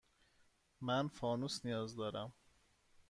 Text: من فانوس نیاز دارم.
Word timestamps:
من 0.81 1.07
فانوس 1.07 1.65
نیاز 1.65 1.95
دارم. 1.95 2.33